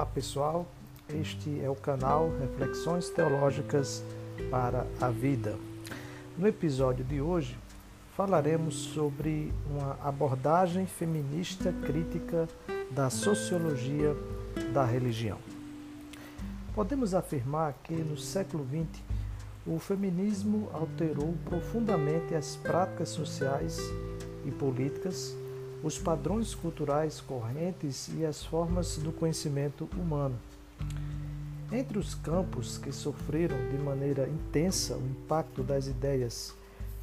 Olá 0.00 0.06
pessoal, 0.06 0.66
este 1.10 1.60
é 1.62 1.68
o 1.68 1.74
canal 1.74 2.32
Reflexões 2.40 3.10
Teológicas 3.10 4.02
para 4.50 4.86
a 4.98 5.10
Vida. 5.10 5.58
No 6.38 6.48
episódio 6.48 7.04
de 7.04 7.20
hoje 7.20 7.58
falaremos 8.16 8.76
sobre 8.76 9.52
uma 9.68 9.98
abordagem 10.02 10.86
feminista 10.86 11.70
crítica 11.84 12.48
da 12.90 13.10
sociologia 13.10 14.16
da 14.72 14.86
religião. 14.86 15.36
Podemos 16.74 17.12
afirmar 17.12 17.74
que 17.84 17.92
no 17.92 18.16
século 18.16 18.66
XX 18.66 19.02
o 19.66 19.78
feminismo 19.78 20.70
alterou 20.72 21.34
profundamente 21.44 22.34
as 22.34 22.56
práticas 22.56 23.10
sociais 23.10 23.78
e 24.46 24.50
políticas 24.50 25.36
os 25.82 25.98
padrões 25.98 26.54
culturais 26.54 27.20
correntes 27.20 28.08
e 28.16 28.24
as 28.24 28.44
formas 28.44 28.98
do 28.98 29.12
conhecimento 29.12 29.88
humano. 29.96 30.38
Entre 31.72 31.98
os 31.98 32.14
campos 32.14 32.78
que 32.78 32.92
sofreram 32.92 33.56
de 33.70 33.78
maneira 33.78 34.28
intensa 34.28 34.96
o 34.96 35.06
impacto 35.06 35.62
das 35.62 35.86
ideias 35.86 36.54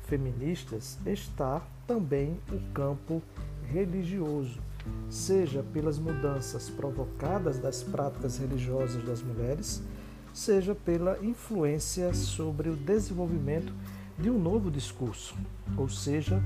feministas 0.05 0.97
está 1.05 1.61
também 1.85 2.39
o 2.51 2.73
campo 2.73 3.21
religioso, 3.71 4.59
seja 5.09 5.63
pelas 5.73 5.97
mudanças 5.97 6.69
provocadas 6.69 7.59
das 7.59 7.81
práticas 7.81 8.37
religiosas 8.37 9.03
das 9.03 9.21
mulheres, 9.21 9.81
seja 10.33 10.75
pela 10.75 11.17
influência 11.23 12.13
sobre 12.13 12.69
o 12.69 12.75
desenvolvimento 12.75 13.73
de 14.19 14.29
um 14.29 14.37
novo 14.37 14.69
discurso, 14.69 15.35
ou 15.77 15.87
seja, 15.87 16.41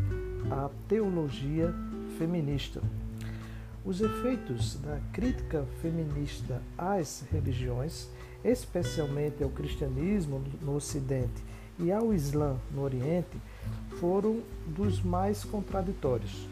a 0.50 0.70
teologia 0.88 1.74
feminista. 2.22 2.80
Os 3.84 4.00
efeitos 4.00 4.76
da 4.76 5.00
crítica 5.12 5.66
feminista 5.82 6.62
às 6.78 7.26
religiões, 7.32 8.08
especialmente 8.46 9.44
ao 9.44 9.50
cristianismo 9.50 10.40
no 10.62 10.76
Ocidente 10.76 11.44
e 11.80 11.92
ao 11.92 12.14
Islã 12.14 12.58
no 12.76 12.84
Oriente, 12.84 13.42
foram 14.00 14.42
dos 14.68 15.02
mais 15.02 15.44
contraditórios. 15.44 16.48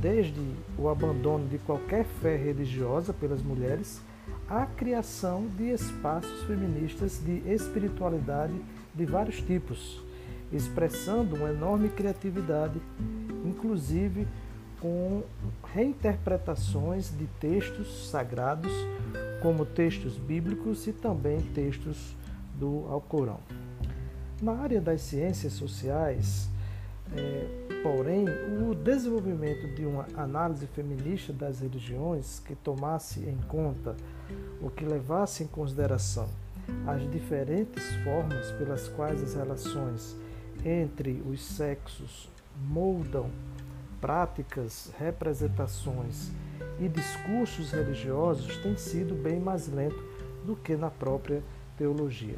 Desde 0.00 0.40
o 0.78 0.88
abandono 0.88 1.48
de 1.48 1.58
qualquer 1.58 2.04
fé 2.04 2.36
religiosa 2.36 3.12
pelas 3.12 3.42
mulheres, 3.42 4.00
à 4.48 4.64
criação 4.64 5.44
de 5.56 5.72
espaços 5.72 6.44
feministas 6.44 7.20
de 7.24 7.42
espiritualidade 7.52 8.54
de 8.94 9.04
vários 9.04 9.40
tipos, 9.40 10.00
expressando 10.52 11.34
uma 11.34 11.50
enorme 11.50 11.88
criatividade, 11.88 12.80
inclusive 13.44 14.26
com 14.80 15.22
reinterpretações 15.74 17.10
de 17.16 17.26
textos 17.40 18.08
sagrados, 18.10 18.72
como 19.42 19.64
textos 19.64 20.16
bíblicos 20.16 20.86
e 20.86 20.92
também 20.92 21.40
textos 21.54 22.14
do 22.54 22.86
Alcorão. 22.88 23.40
Na 24.40 24.52
área 24.52 24.80
das 24.80 25.00
ciências 25.00 25.52
sociais, 25.54 26.48
é, 27.12 27.46
porém, 27.82 28.24
o 28.68 28.74
desenvolvimento 28.74 29.74
de 29.74 29.84
uma 29.84 30.06
análise 30.16 30.66
feminista 30.66 31.32
das 31.32 31.60
religiões 31.60 32.40
que 32.40 32.54
tomasse 32.54 33.20
em 33.20 33.38
conta 33.48 33.96
o 34.60 34.70
que 34.70 34.84
levasse 34.84 35.42
em 35.42 35.46
consideração 35.46 36.28
as 36.86 37.10
diferentes 37.10 37.84
formas 38.04 38.50
pelas 38.52 38.88
quais 38.88 39.22
as 39.22 39.34
relações 39.34 40.16
entre 40.64 41.22
os 41.26 41.42
sexos 41.42 42.28
moldam 42.68 43.30
práticas, 44.00 44.92
representações 44.98 46.30
e 46.80 46.88
discursos 46.88 47.72
religiosos 47.72 48.56
tem 48.58 48.76
sido 48.76 49.14
bem 49.14 49.40
mais 49.40 49.68
lento 49.68 50.02
do 50.44 50.56
que 50.56 50.76
na 50.76 50.90
própria 50.90 51.42
teologia. 51.76 52.36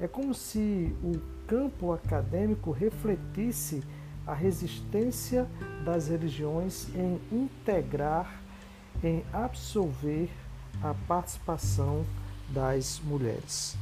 É 0.00 0.08
como 0.08 0.34
se 0.34 0.94
o 1.02 1.20
campo 1.46 1.92
acadêmico 1.92 2.70
refletisse 2.70 3.82
a 4.26 4.34
resistência 4.34 5.46
das 5.84 6.08
religiões 6.08 6.88
em 6.94 7.20
integrar, 7.30 8.40
em 9.02 9.24
absolver 9.32 10.30
a 10.82 10.94
participação 11.06 12.04
das 12.48 13.00
mulheres. 13.04 13.76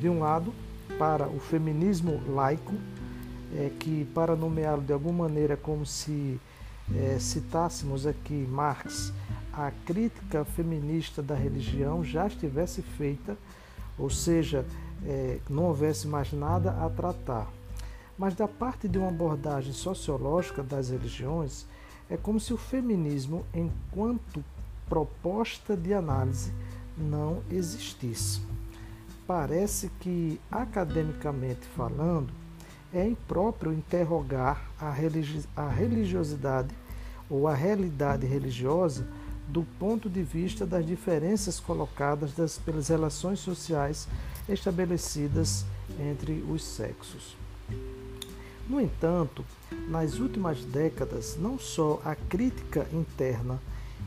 De 0.00 0.08
um 0.08 0.20
lado, 0.20 0.52
para 0.98 1.28
o 1.28 1.38
feminismo 1.38 2.20
laico, 2.28 2.74
é 3.56 3.70
que 3.78 4.04
para 4.14 4.36
nomeá-lo 4.36 4.82
de 4.82 4.92
alguma 4.92 5.28
maneira 5.28 5.56
como 5.56 5.86
se 5.86 6.40
é, 6.94 7.18
citássemos 7.18 8.06
aqui 8.06 8.46
Marx, 8.50 9.12
a 9.52 9.70
crítica 9.84 10.44
feminista 10.44 11.22
da 11.22 11.34
religião 11.34 12.04
já 12.04 12.26
estivesse 12.26 12.80
feita, 12.82 13.36
ou 13.98 14.08
seja, 14.08 14.64
é, 15.04 15.38
não 15.48 15.64
houvesse 15.64 16.06
mais 16.06 16.32
nada 16.32 16.70
a 16.84 16.88
tratar. 16.88 17.48
Mas 18.16 18.34
da 18.34 18.48
parte 18.48 18.88
de 18.88 18.98
uma 18.98 19.08
abordagem 19.08 19.72
sociológica 19.72 20.62
das 20.62 20.90
religiões, 20.90 21.66
é 22.10 22.16
como 22.16 22.40
se 22.40 22.52
o 22.52 22.56
feminismo, 22.56 23.44
enquanto 23.54 24.44
proposta 24.88 25.76
de 25.76 25.92
análise, 25.92 26.52
não 26.96 27.42
existisse. 27.50 28.40
Parece 29.26 29.90
que, 30.00 30.40
academicamente 30.50 31.66
falando, 31.76 32.32
é 32.92 33.06
impróprio 33.06 33.72
interrogar 33.72 34.70
a, 34.80 34.90
religi 34.90 35.44
a 35.54 35.68
religiosidade 35.68 36.74
ou 37.28 37.46
a 37.46 37.54
realidade 37.54 38.26
religiosa 38.26 39.06
do 39.46 39.62
ponto 39.78 40.08
de 40.08 40.22
vista 40.22 40.66
das 40.66 40.86
diferenças 40.86 41.58
colocadas 41.58 42.32
das, 42.32 42.58
pelas 42.58 42.88
relações 42.88 43.40
sociais 43.40 44.06
estabelecidas 44.48 45.64
entre 45.98 46.44
os 46.48 46.62
sexos. 46.62 47.36
No 48.68 48.80
entanto, 48.80 49.44
nas 49.88 50.18
últimas 50.18 50.62
décadas, 50.64 51.36
não 51.38 51.58
só 51.58 52.00
a 52.04 52.14
crítica 52.14 52.86
interna 52.92 53.58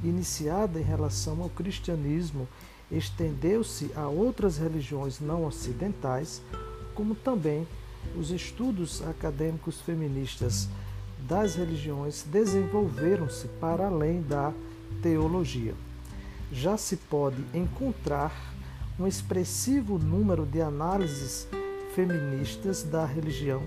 iniciada 0.03 0.79
em 0.79 0.83
relação 0.83 1.41
ao 1.41 1.49
cristianismo 1.49 2.47
estendeu-se 2.91 3.91
a 3.95 4.07
outras 4.07 4.57
religiões 4.57 5.19
não 5.19 5.45
ocidentais, 5.45 6.41
como 6.93 7.15
também 7.15 7.67
os 8.15 8.31
estudos 8.31 9.01
acadêmicos 9.07 9.79
feministas 9.81 10.67
das 11.27 11.55
religiões 11.55 12.23
desenvolveram-se 12.23 13.47
para 13.59 13.87
além 13.87 14.21
da 14.21 14.53
teologia. 15.01 15.73
Já 16.51 16.77
se 16.77 16.97
pode 16.97 17.43
encontrar 17.53 18.53
um 18.99 19.07
expressivo 19.07 19.97
número 19.97 20.45
de 20.45 20.61
análises 20.61 21.47
feministas 21.95 22.83
da 22.83 23.05
religião 23.05 23.63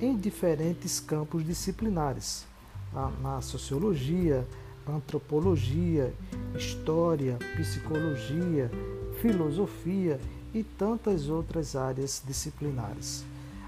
em 0.00 0.16
diferentes 0.16 0.98
campos 0.98 1.44
disciplinares, 1.44 2.44
na 3.20 3.40
sociologia, 3.40 4.46
antropologia, 4.86 6.12
história, 6.56 7.38
psicologia, 7.56 8.70
filosofia 9.20 10.18
e 10.52 10.62
tantas 10.62 11.28
outras 11.28 11.76
áreas 11.76 12.22
disciplinares 12.26 13.24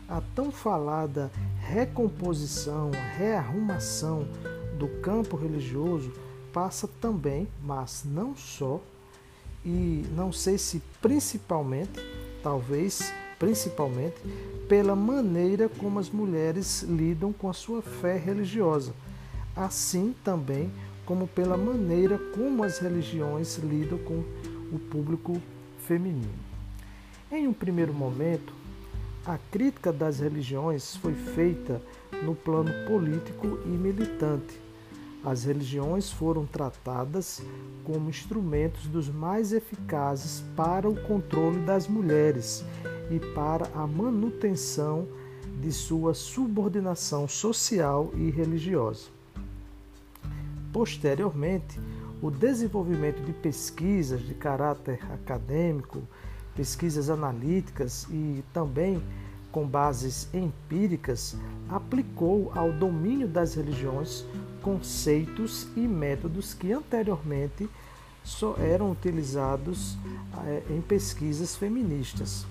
a 0.08 0.20
tão 0.34 0.50
falada 0.50 1.30
recomposição, 1.60 2.90
rearrumação 3.16 4.26
do 4.78 4.88
campo 5.00 5.36
religioso 5.36 6.12
passa 6.52 6.88
também, 7.00 7.48
mas 7.62 8.04
não 8.04 8.36
só, 8.36 8.80
e 9.64 10.04
não 10.14 10.32
sei 10.32 10.58
se 10.58 10.82
principalmente, 11.00 12.00
talvez 12.42 13.12
principalmente, 13.38 14.16
pela 14.68 14.94
maneira 14.94 15.68
como 15.68 15.98
as 15.98 16.10
mulheres 16.10 16.82
lidam 16.82 17.32
com 17.32 17.48
a 17.48 17.52
sua 17.52 17.82
fé 17.82 18.16
religiosa, 18.16 18.94
assim 19.56 20.14
também 20.22 20.70
como 21.04 21.26
pela 21.26 21.56
maneira 21.56 22.18
como 22.34 22.62
as 22.62 22.78
religiões 22.78 23.58
lidam 23.58 23.98
com 23.98 24.24
o 24.72 24.78
público 24.90 25.40
feminino. 25.86 26.32
Em 27.30 27.46
um 27.46 27.52
primeiro 27.52 27.92
momento, 27.92 28.52
a 29.26 29.38
crítica 29.50 29.90
das 29.90 30.20
religiões 30.20 30.96
foi 30.96 31.14
feita 31.14 31.80
no 32.22 32.34
plano 32.34 32.70
político 32.86 33.58
e 33.64 33.68
militante. 33.68 34.60
As 35.24 35.44
religiões 35.44 36.10
foram 36.10 36.44
tratadas 36.44 37.42
como 37.84 38.10
instrumentos 38.10 38.86
dos 38.86 39.08
mais 39.08 39.52
eficazes 39.52 40.44
para 40.54 40.86
o 40.88 40.94
controle 40.94 41.60
das 41.60 41.88
mulheres 41.88 42.62
e 43.10 43.18
para 43.34 43.66
a 43.74 43.86
manutenção 43.86 45.08
de 45.58 45.72
sua 45.72 46.12
subordinação 46.12 47.26
social 47.26 48.12
e 48.16 48.30
religiosa. 48.30 49.08
Posteriormente, 50.70 51.80
o 52.20 52.30
desenvolvimento 52.30 53.22
de 53.22 53.32
pesquisas 53.32 54.20
de 54.20 54.34
caráter 54.34 55.00
acadêmico, 55.10 56.02
pesquisas 56.54 57.10
analíticas 57.10 58.06
e 58.10 58.44
também 58.52 59.02
com 59.54 59.64
bases 59.68 60.28
empíricas, 60.34 61.36
aplicou 61.68 62.50
ao 62.56 62.72
domínio 62.72 63.28
das 63.28 63.54
religiões 63.54 64.24
conceitos 64.60 65.68
e 65.76 65.80
métodos 65.86 66.52
que 66.52 66.72
anteriormente 66.72 67.70
só 68.24 68.56
eram 68.58 68.90
utilizados 68.90 69.96
eh, 70.44 70.62
em 70.70 70.80
pesquisas 70.80 71.54
feministas. 71.54 72.44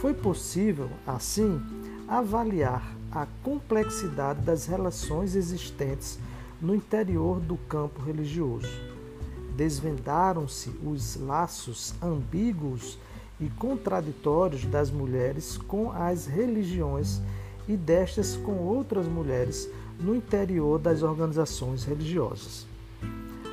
Foi 0.00 0.14
possível, 0.14 0.88
assim, 1.06 1.60
avaliar 2.08 2.90
a 3.12 3.26
complexidade 3.42 4.40
das 4.40 4.64
relações 4.64 5.34
existentes 5.34 6.18
no 6.58 6.74
interior 6.74 7.38
do 7.38 7.58
campo 7.68 8.00
religioso. 8.00 8.70
Desvendaram-se 9.54 10.70
os 10.82 11.16
laços 11.16 11.92
ambíguos 12.00 12.98
e 13.40 13.48
contraditórios 13.48 14.64
das 14.66 14.90
mulheres 14.90 15.56
com 15.56 15.90
as 15.92 16.26
religiões 16.26 17.20
e 17.66 17.76
destas 17.76 18.36
com 18.36 18.58
outras 18.58 19.06
mulheres 19.06 19.68
no 19.98 20.14
interior 20.14 20.78
das 20.78 21.02
organizações 21.02 21.84
religiosas. 21.84 22.66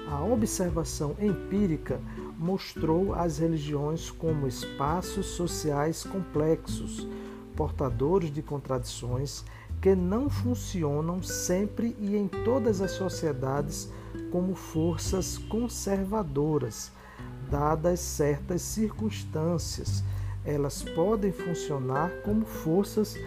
A 0.10 0.24
observação 0.24 1.16
empírica 1.20 2.00
mostrou 2.38 3.14
as 3.14 3.40
religiões 3.40 4.10
como 4.10 4.48
espaços 4.48 5.26
sociais 5.28 6.04
complexos, 6.04 7.08
portadores 7.56 8.32
de 8.32 8.42
contradições 8.42 9.44
que 9.82 9.96
não 9.96 10.30
funcionam 10.30 11.22
sempre 11.22 11.96
e 12.00 12.16
em 12.16 12.28
todas 12.28 12.82
as 12.82 12.92
sociedades 12.92 13.92
como 14.32 14.56
forças 14.56 15.38
conservadoras, 15.38 16.92
dadas 17.50 18.00
certas 18.00 18.62
circunstâncias. 18.62 20.04
Elas 20.46 20.84
podem 20.84 21.32
funcionar 21.32 22.10
como 22.24 22.46
forças 22.46 23.18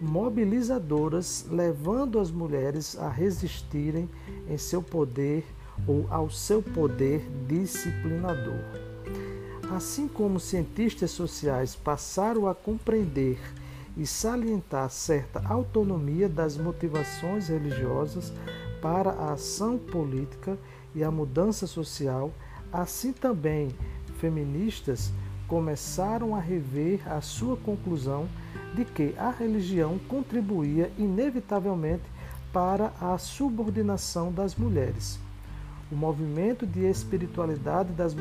mobilizadoras, 0.00 1.46
levando 1.50 2.18
as 2.18 2.30
mulheres 2.30 2.98
a 2.98 3.08
resistirem 3.08 4.08
em 4.48 4.58
seu 4.58 4.82
poder 4.82 5.44
ou 5.86 6.06
ao 6.10 6.30
seu 6.30 6.62
poder 6.62 7.26
disciplinador. 7.46 8.60
Assim 9.74 10.06
como 10.06 10.38
cientistas 10.38 11.10
sociais 11.10 11.74
passaram 11.74 12.46
a 12.46 12.54
compreender 12.54 13.38
e 13.96 14.06
salientar 14.06 14.90
certa 14.90 15.42
autonomia 15.46 16.28
das 16.28 16.56
motivações 16.56 17.48
religiosas 17.48 18.32
para 18.80 19.10
a 19.10 19.32
ação 19.32 19.78
política 19.78 20.58
e 20.94 21.02
a 21.02 21.10
mudança 21.10 21.66
social, 21.66 22.30
assim 22.82 23.12
também 23.12 23.68
feministas 24.18 25.12
começaram 25.48 26.34
a 26.34 26.40
rever 26.40 27.00
a 27.10 27.20
sua 27.20 27.56
conclusão 27.56 28.28
de 28.74 28.84
que 28.84 29.14
a 29.16 29.30
religião 29.30 29.98
contribuía 30.08 30.90
inevitavelmente 30.98 32.04
para 32.52 32.92
a 33.00 33.16
subordinação 33.18 34.32
das 34.32 34.54
mulheres. 34.54 35.18
O 35.90 35.94
movimento 35.94 36.66
de 36.66 36.80
espiritualidade 36.84 37.92
das, 37.92 38.14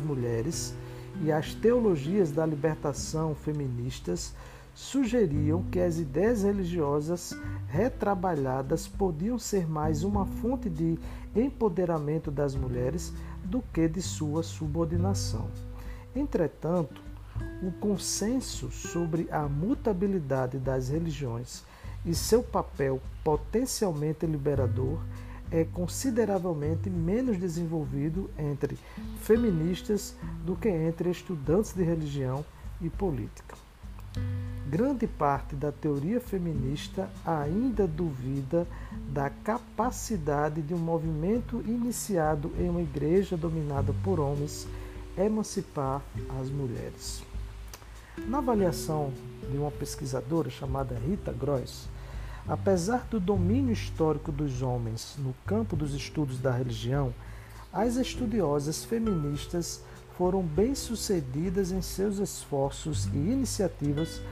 mulheres 0.00 0.74
e 1.22 1.30
as 1.30 1.54
teologias 1.54 2.32
da 2.32 2.46
libertação 2.46 3.34
feministas 3.34 4.34
sugeriam 4.74 5.62
que 5.70 5.78
as 5.78 5.98
ideias 5.98 6.42
religiosas 6.42 7.36
retrabalhadas 7.68 8.88
podiam 8.88 9.38
ser 9.38 9.68
mais 9.68 10.02
uma 10.02 10.26
fonte 10.26 10.68
de 10.68 10.98
empoderamento 11.34 12.30
das 12.30 12.54
mulheres 12.54 13.12
do 13.44 13.62
que 13.72 13.88
de 13.88 14.00
sua 14.00 14.42
subordinação. 14.42 15.48
Entretanto, 16.14 17.02
o 17.62 17.72
consenso 17.72 18.70
sobre 18.70 19.28
a 19.30 19.48
mutabilidade 19.48 20.58
das 20.58 20.88
religiões 20.88 21.64
e 22.04 22.14
seu 22.14 22.42
papel 22.42 23.00
potencialmente 23.22 24.26
liberador 24.26 25.00
é 25.50 25.64
consideravelmente 25.64 26.90
menos 26.90 27.38
desenvolvido 27.38 28.30
entre 28.38 28.78
feministas 29.20 30.16
do 30.44 30.56
que 30.56 30.68
entre 30.68 31.10
estudantes 31.10 31.72
de 31.72 31.82
religião 31.82 32.44
e 32.80 32.90
política. 32.90 33.63
Grande 34.66 35.06
parte 35.06 35.54
da 35.54 35.70
teoria 35.70 36.18
feminista 36.18 37.10
ainda 37.24 37.86
duvida 37.86 38.66
da 39.12 39.28
capacidade 39.28 40.62
de 40.62 40.72
um 40.72 40.78
movimento 40.78 41.62
iniciado 41.66 42.50
em 42.58 42.70
uma 42.70 42.80
igreja 42.80 43.36
dominada 43.36 43.94
por 44.02 44.18
homens 44.18 44.66
emancipar 45.18 46.00
as 46.40 46.48
mulheres. 46.48 47.22
Na 48.26 48.38
avaliação 48.38 49.12
de 49.50 49.58
uma 49.58 49.70
pesquisadora 49.70 50.48
chamada 50.48 50.98
Rita 50.98 51.30
Gross, 51.30 51.86
apesar 52.48 53.06
do 53.10 53.20
domínio 53.20 53.72
histórico 53.72 54.32
dos 54.32 54.62
homens 54.62 55.16
no 55.18 55.34
campo 55.44 55.76
dos 55.76 55.92
estudos 55.92 56.38
da 56.38 56.50
religião, 56.50 57.12
as 57.70 57.96
estudiosas 57.96 58.82
feministas 58.82 59.82
foram 60.16 60.42
bem-sucedidas 60.42 61.70
em 61.70 61.82
seus 61.82 62.18
esforços 62.18 63.06
e 63.06 63.18
iniciativas 63.18 64.22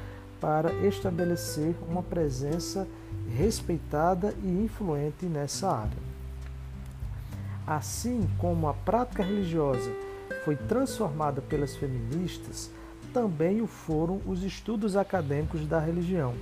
para 0.43 0.73
estabelecer 0.85 1.73
uma 1.89 2.03
presença 2.03 2.85
respeitada 3.37 4.35
e 4.43 4.49
influente 4.49 5.25
nessa 5.25 5.71
área. 5.71 6.03
Assim 7.65 8.29
como 8.39 8.67
a 8.67 8.75
prática 8.75 9.23
religiosa 9.23 9.89
foi 10.45 10.57
transformada 10.57 11.41
pelas 11.41 11.77
feministas, 11.77 12.73
também 13.13 13.63
o 13.63 13.69
foram 13.69 14.21
os 14.27 14.43
estudos 14.43 14.97
acadêmicos 14.97 15.65
da 15.65 15.79
religião. 15.79 16.35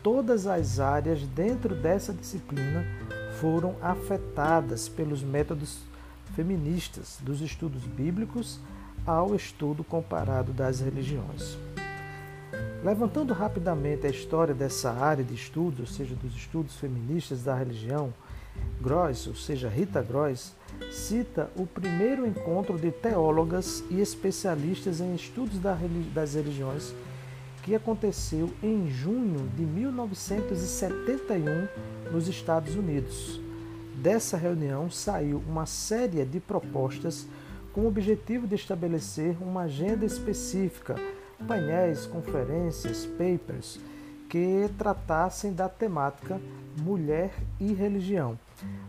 Todas 0.00 0.46
as 0.46 0.78
áreas 0.78 1.20
dentro 1.22 1.74
dessa 1.74 2.12
disciplina 2.12 2.86
foram 3.40 3.74
afetadas 3.82 4.88
pelos 4.88 5.24
métodos 5.24 5.80
feministas, 6.36 7.18
dos 7.20 7.40
estudos 7.40 7.82
bíblicos 7.82 8.60
ao 9.04 9.34
estudo 9.34 9.82
comparado 9.82 10.52
das 10.52 10.78
religiões. 10.78 11.58
Levantando 12.82 13.32
rapidamente 13.34 14.06
a 14.06 14.10
história 14.10 14.54
dessa 14.54 14.92
área 14.92 15.24
de 15.24 15.34
estudo, 15.34 15.80
ou 15.80 15.86
seja, 15.86 16.14
dos 16.14 16.34
estudos 16.34 16.76
feministas 16.76 17.42
da 17.42 17.54
religião, 17.54 18.14
Gross, 18.80 19.26
ou 19.26 19.34
seja, 19.34 19.68
Rita 19.68 20.00
Gross, 20.00 20.54
cita 20.92 21.50
o 21.56 21.66
primeiro 21.66 22.24
encontro 22.24 22.78
de 22.78 22.92
teólogas 22.92 23.82
e 23.90 24.00
especialistas 24.00 25.00
em 25.00 25.12
estudos 25.14 25.58
das 25.58 26.34
religiões 26.34 26.94
que 27.64 27.74
aconteceu 27.74 28.48
em 28.62 28.88
junho 28.88 29.48
de 29.56 29.62
1971 29.62 31.66
nos 32.12 32.28
Estados 32.28 32.76
Unidos. 32.76 33.40
Dessa 33.96 34.36
reunião 34.36 34.88
saiu 34.88 35.42
uma 35.48 35.66
série 35.66 36.24
de 36.24 36.38
propostas 36.38 37.26
com 37.72 37.80
o 37.82 37.88
objetivo 37.88 38.46
de 38.46 38.54
estabelecer 38.54 39.36
uma 39.42 39.62
agenda 39.62 40.06
específica, 40.06 40.94
painéis, 41.46 42.06
conferências, 42.06 43.06
papers, 43.06 43.78
que 44.28 44.68
tratassem 44.76 45.52
da 45.52 45.68
temática 45.68 46.40
mulher 46.76 47.32
e 47.58 47.72
religião 47.72 48.38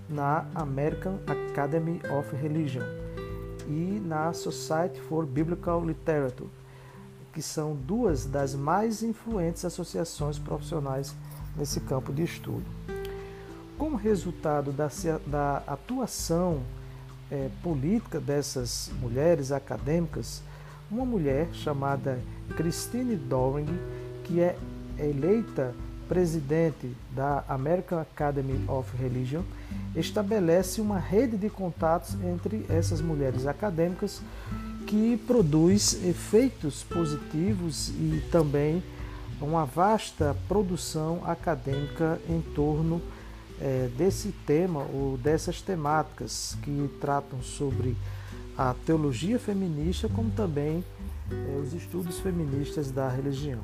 na 0.10 0.46
American 0.56 1.20
Academy 1.28 2.02
of 2.18 2.36
Religion 2.36 2.84
e 3.68 4.02
na 4.04 4.34
Society 4.34 5.00
for 5.02 5.26
Biblical 5.26 5.86
Literature, 5.86 6.50
que 7.32 7.42
são 7.42 7.76
duas 7.76 8.26
das 8.26 8.56
mais 8.56 9.04
influentes 9.04 9.64
associações 9.64 10.40
profissionais 10.40 11.16
nesse 11.56 11.80
campo 11.80 12.12
de 12.12 12.24
estudo. 12.24 12.66
Como 13.78 13.96
resultado 13.96 14.72
da, 14.72 14.90
da 15.26 15.58
atuação 15.68 16.62
é, 17.32 17.50
política 17.62 18.20
dessas 18.20 18.92
mulheres 19.00 19.52
acadêmicas, 19.52 20.42
uma 20.92 21.06
mulher 21.06 21.50
chamada 21.54 22.20
Christine 22.56 23.16
Doring, 23.16 23.68
que 24.24 24.40
é 24.40 24.58
eleita 24.98 25.74
presidente 26.08 26.92
da 27.16 27.44
American 27.48 28.00
Academy 28.00 28.66
of 28.68 28.90
Religion, 28.98 29.44
estabelece 29.96 30.82
uma 30.82 30.98
rede 30.98 31.38
de 31.38 31.50
contatos 31.50 32.16
entre 32.24 32.66
essas 32.68 33.00
mulheres 33.00 33.46
acadêmicas 33.46 34.22
que 34.88 35.18
produz 35.28 36.04
efeitos 36.04 36.84
positivos 36.84 37.90
e 37.90 38.24
também 38.32 38.84
uma 39.40 39.66
vasta 39.66 40.36
produção 40.48 41.22
acadêmica 41.26 42.20
em 42.28 42.42
torno 42.42 43.00
é, 43.62 43.90
desse 43.96 44.32
tema 44.48 44.82
ou 44.82 45.18
dessas 45.18 45.62
temáticas 45.62 46.58
que 46.64 46.90
tratam 47.00 47.42
sobre 47.42 47.96
a 48.60 48.76
teologia 48.86 49.40
feminista, 49.40 50.10
como 50.10 50.30
também 50.32 50.84
é, 51.32 51.60
os 51.62 51.72
estudos 51.72 52.20
feministas 52.20 52.92
da 52.92 53.08
religião. 53.08 53.62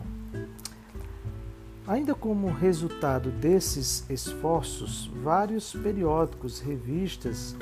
Ainda 1.86 2.16
como 2.16 2.48
resultado 2.48 3.30
desses 3.30 4.10
esforços, 4.10 5.12
vários 5.22 5.74
periódicos, 5.74 6.62
revistas 6.62 7.58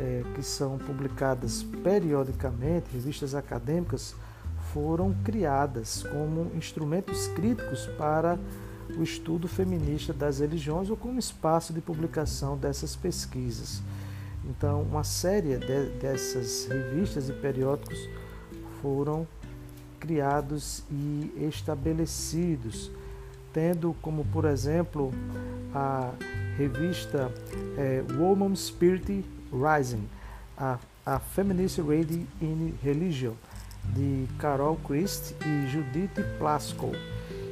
é, 0.00 0.24
que 0.34 0.42
são 0.42 0.78
publicadas 0.78 1.62
periodicamente, 1.84 2.86
revistas 2.90 3.34
acadêmicas, 3.34 4.16
foram 4.72 5.14
criadas 5.22 6.02
como 6.04 6.50
instrumentos 6.56 7.26
críticos 7.26 7.84
para 7.98 8.38
o 8.96 9.02
estudo 9.02 9.46
feminista 9.46 10.14
das 10.14 10.38
religiões 10.38 10.88
ou 10.88 10.96
como 10.96 11.18
espaço 11.18 11.70
de 11.74 11.82
publicação 11.82 12.56
dessas 12.56 12.96
pesquisas. 12.96 13.82
Então, 14.44 14.82
uma 14.82 15.04
série 15.04 15.56
de, 15.56 15.86
dessas 16.00 16.66
revistas 16.66 17.28
e 17.28 17.32
periódicos 17.32 18.08
foram 18.80 19.26
criados 20.00 20.82
e 20.90 21.32
estabelecidos, 21.48 22.90
tendo 23.52 23.94
como, 24.02 24.24
por 24.26 24.44
exemplo, 24.44 25.12
a 25.72 26.10
revista 26.56 27.32
é, 27.78 28.02
Woman 28.18 28.54
Spirit 28.56 29.24
Rising, 29.52 30.08
a, 30.58 30.78
a 31.06 31.18
Feminist 31.20 31.78
Ready 31.78 32.26
in 32.40 32.74
Religion, 32.82 33.34
de 33.94 34.26
Carol 34.38 34.76
Christ 34.84 35.34
e 35.44 35.66
Judith 35.68 36.22
Plaskow, 36.38 36.92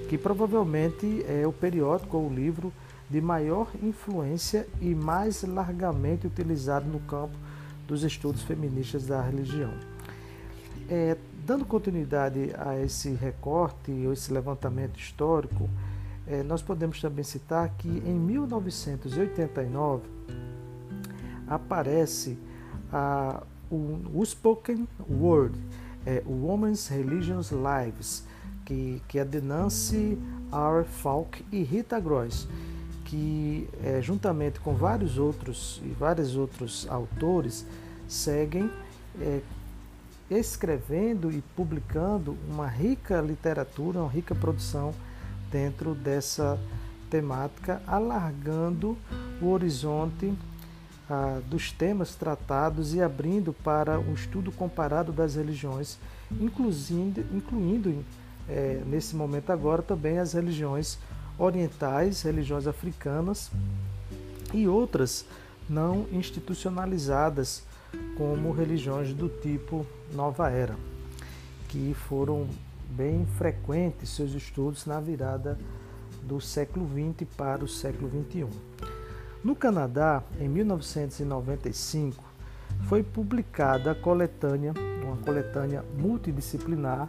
que 0.08 0.16
provavelmente 0.18 1.24
é 1.28 1.46
o 1.46 1.52
periódico 1.52 2.16
ou 2.16 2.28
o 2.28 2.34
livro 2.34 2.72
de 3.10 3.20
maior 3.20 3.68
influência 3.82 4.68
e 4.80 4.94
mais 4.94 5.42
largamente 5.42 6.26
utilizado 6.26 6.86
no 6.86 7.00
campo 7.00 7.36
dos 7.86 8.04
estudos 8.04 8.42
feministas 8.42 9.06
da 9.06 9.20
religião. 9.20 9.72
É, 10.88 11.16
dando 11.44 11.64
continuidade 11.64 12.52
a 12.56 12.80
esse 12.80 13.10
recorte 13.10 13.90
ou 14.06 14.12
esse 14.12 14.32
levantamento 14.32 14.98
histórico, 14.98 15.68
é, 16.26 16.44
nós 16.44 16.62
podemos 16.62 17.00
também 17.00 17.24
citar 17.24 17.68
que 17.70 17.88
em 17.88 18.14
1989 18.14 20.04
aparece 21.48 22.38
a, 22.92 23.42
o, 23.68 24.24
Spoken 24.24 24.86
Word, 25.08 25.58
é, 26.06 26.22
Women's 26.24 26.86
Religions 26.86 27.50
Lives, 27.50 28.24
que, 28.64 29.02
que 29.08 29.18
é 29.18 29.24
de 29.24 29.40
Nancy 29.40 30.16
R. 30.52 30.84
Falk 30.84 31.44
e 31.50 31.64
Rita 31.64 31.98
Gross, 31.98 32.46
que 33.10 33.68
é, 33.82 34.00
juntamente 34.00 34.60
com 34.60 34.72
vários 34.72 35.18
outros 35.18 35.82
e 35.84 35.88
vários 35.88 36.36
outros 36.36 36.86
autores 36.88 37.66
seguem 38.06 38.70
é, 39.20 39.40
escrevendo 40.30 41.32
e 41.32 41.42
publicando 41.56 42.38
uma 42.48 42.68
rica 42.68 43.20
literatura, 43.20 43.98
uma 43.98 44.08
rica 44.08 44.32
produção 44.32 44.94
dentro 45.50 45.92
dessa 45.92 46.56
temática, 47.10 47.82
alargando 47.84 48.96
o 49.42 49.48
horizonte 49.48 50.32
ah, 51.08 51.40
dos 51.50 51.72
temas 51.72 52.14
tratados 52.14 52.94
e 52.94 53.02
abrindo 53.02 53.52
para 53.52 53.98
um 53.98 54.14
estudo 54.14 54.52
comparado 54.52 55.10
das 55.10 55.34
religiões, 55.34 55.98
incluindo, 56.30 57.24
incluindo 57.34 58.04
é, 58.48 58.80
nesse 58.86 59.16
momento 59.16 59.50
agora 59.50 59.82
também 59.82 60.20
as 60.20 60.32
religiões 60.34 60.96
orientais, 61.40 62.22
religiões 62.22 62.66
africanas 62.66 63.50
e 64.52 64.68
outras 64.68 65.24
não 65.68 66.06
institucionalizadas, 66.12 67.64
como 68.16 68.52
religiões 68.52 69.12
do 69.14 69.28
tipo 69.28 69.86
Nova 70.12 70.50
Era, 70.50 70.76
que 71.68 71.94
foram 71.94 72.46
bem 72.90 73.26
frequentes 73.38 74.10
seus 74.10 74.32
estudos 74.34 74.84
na 74.84 75.00
virada 75.00 75.58
do 76.22 76.40
século 76.40 76.86
XX 76.86 77.28
para 77.36 77.64
o 77.64 77.68
século 77.68 78.10
XXI. 78.10 78.46
No 79.42 79.56
Canadá, 79.56 80.22
em 80.38 80.48
1995, 80.48 82.22
foi 82.86 83.02
publicada 83.02 83.92
a 83.92 83.94
coletânea, 83.94 84.74
uma 85.02 85.16
coletânea 85.16 85.84
multidisciplinar 85.96 87.08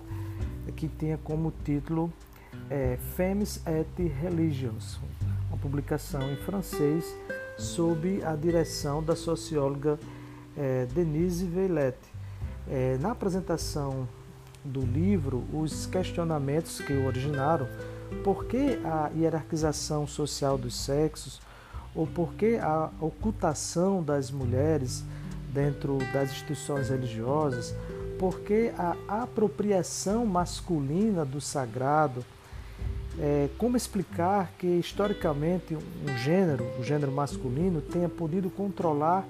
que 0.75 0.87
tinha 0.87 1.17
como 1.17 1.53
título 1.63 2.11
é, 2.71 2.97
Femmes 3.17 3.61
et 3.67 4.07
Religions, 4.21 4.97
uma 5.49 5.57
publicação 5.57 6.31
em 6.31 6.37
francês 6.37 7.13
sob 7.57 8.23
a 8.23 8.33
direção 8.33 9.03
da 9.03 9.13
socióloga 9.13 9.99
é, 10.57 10.85
Denise 10.85 11.45
Veillette. 11.45 11.99
É, 12.69 12.97
na 13.01 13.11
apresentação 13.11 14.07
do 14.63 14.79
livro, 14.79 15.43
os 15.51 15.85
questionamentos 15.85 16.79
que 16.79 16.93
o 16.93 17.05
originaram, 17.05 17.67
por 18.23 18.45
que 18.45 18.79
a 18.85 19.11
hierarquização 19.13 20.07
social 20.07 20.57
dos 20.57 20.75
sexos, 20.75 21.41
ou 21.93 22.07
por 22.07 22.33
que 22.35 22.55
a 22.55 22.89
ocultação 23.01 24.01
das 24.01 24.31
mulheres 24.31 25.03
dentro 25.51 25.97
das 26.13 26.31
instituições 26.31 26.89
religiosas, 26.89 27.75
por 28.17 28.39
que 28.39 28.71
a 28.77 28.95
apropriação 29.23 30.25
masculina 30.25 31.25
do 31.25 31.41
sagrado, 31.41 32.23
é, 33.19 33.49
como 33.57 33.75
explicar 33.75 34.51
que 34.57 34.67
historicamente 34.67 35.75
um 35.75 36.17
gênero, 36.17 36.65
o 36.79 36.83
gênero 36.83 37.11
masculino, 37.11 37.81
tenha 37.81 38.07
podido 38.07 38.49
controlar 38.49 39.27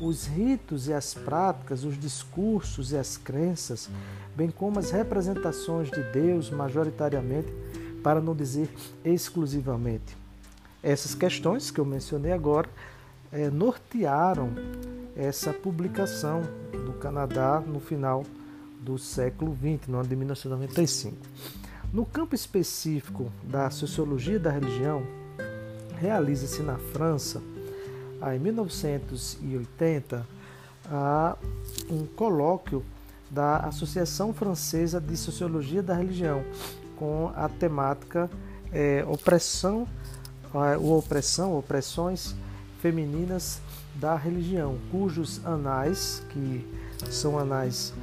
os 0.00 0.26
ritos 0.26 0.88
e 0.88 0.92
as 0.92 1.14
práticas, 1.14 1.84
os 1.84 1.98
discursos 1.98 2.92
e 2.92 2.96
as 2.96 3.16
crenças, 3.16 3.88
bem 4.36 4.50
como 4.50 4.78
as 4.78 4.90
representações 4.90 5.90
de 5.90 6.02
Deus, 6.12 6.50
majoritariamente, 6.50 7.52
para 8.02 8.20
não 8.20 8.34
dizer 8.34 8.68
exclusivamente. 9.04 10.16
Essas 10.82 11.14
questões 11.14 11.70
que 11.70 11.80
eu 11.80 11.84
mencionei 11.84 12.32
agora 12.32 12.68
é, 13.32 13.48
nortearam 13.50 14.50
essa 15.16 15.52
publicação 15.52 16.42
do 16.72 16.92
Canadá 16.94 17.62
no 17.66 17.80
final 17.80 18.24
do 18.80 18.98
século 18.98 19.56
XX, 19.56 19.88
no 19.88 19.98
ano 19.98 20.08
de 20.08 20.16
1995. 20.16 21.16
No 21.94 22.04
campo 22.04 22.34
específico 22.34 23.30
da 23.44 23.70
sociologia 23.70 24.36
da 24.36 24.50
religião, 24.50 25.06
realiza-se 25.96 26.60
na 26.60 26.76
França, 26.76 27.40
em 28.34 28.38
1980, 28.40 30.26
um 31.88 32.04
colóquio 32.04 32.84
da 33.30 33.58
Associação 33.58 34.34
Francesa 34.34 35.00
de 35.00 35.16
Sociologia 35.16 35.84
da 35.84 35.94
Religião, 35.94 36.44
com 36.96 37.30
a 37.36 37.48
temática 37.48 38.28
é, 38.72 39.04
opressão, 39.06 39.86
ou 40.80 40.98
opressão, 40.98 41.56
opressões 41.56 42.34
femininas 42.80 43.60
da 43.94 44.16
religião, 44.16 44.78
cujos 44.90 45.40
anais, 45.46 46.24
que 46.30 46.66
são 47.08 47.38
anais 47.38 47.94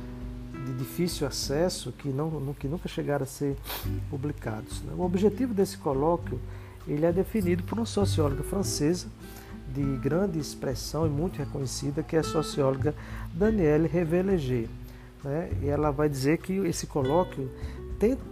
de 0.65 0.73
difícil 0.73 1.27
acesso 1.27 1.91
que, 1.91 2.09
não, 2.09 2.53
que 2.59 2.67
nunca 2.67 2.87
chegaram 2.87 3.23
a 3.23 3.27
ser 3.27 3.55
publicados. 4.09 4.81
Né? 4.81 4.93
O 4.97 5.01
objetivo 5.01 5.53
desse 5.53 5.77
colóquio 5.77 6.39
ele 6.87 7.05
é 7.05 7.11
definido 7.11 7.63
por 7.63 7.77
uma 7.77 7.85
socióloga 7.85 8.43
francesa 8.43 9.07
de 9.73 9.83
grande 9.97 10.39
expressão 10.39 11.05
e 11.05 11.09
muito 11.09 11.37
reconhecida, 11.37 12.03
que 12.03 12.15
é 12.15 12.19
a 12.19 12.23
socióloga 12.23 12.93
Danielle 13.33 13.87
Reveleger. 13.87 14.67
Né? 15.23 15.49
E 15.61 15.67
ela 15.67 15.91
vai 15.91 16.09
dizer 16.09 16.39
que 16.39 16.53
esse 16.53 16.87
colóquio 16.87 17.49